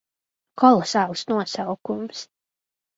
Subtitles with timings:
[0.61, 2.29] Kolosāls nosaukums.